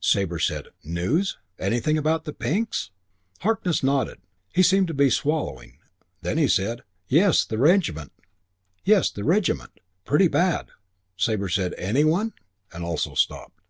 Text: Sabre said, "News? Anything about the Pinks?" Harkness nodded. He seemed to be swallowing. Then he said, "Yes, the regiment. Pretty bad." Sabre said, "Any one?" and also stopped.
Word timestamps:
Sabre 0.00 0.40
said, 0.40 0.66
"News? 0.82 1.38
Anything 1.56 1.96
about 1.96 2.24
the 2.24 2.32
Pinks?" 2.32 2.90
Harkness 3.42 3.80
nodded. 3.80 4.18
He 4.52 4.60
seemed 4.60 4.88
to 4.88 4.92
be 4.92 5.08
swallowing. 5.08 5.78
Then 6.20 6.36
he 6.36 6.48
said, 6.48 6.82
"Yes, 7.06 7.44
the 7.44 7.58
regiment. 7.58 8.10
Pretty 10.04 10.26
bad." 10.26 10.70
Sabre 11.16 11.48
said, 11.48 11.74
"Any 11.78 12.02
one?" 12.02 12.32
and 12.72 12.82
also 12.84 13.14
stopped. 13.14 13.60